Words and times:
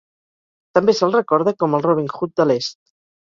També 0.77 0.95
se'l 0.99 1.13
recorda 1.17 1.53
com 1.63 1.77
el 1.79 1.85
Robin 1.89 2.09
Hood 2.15 2.33
de 2.41 2.47
l'est. 2.53 2.81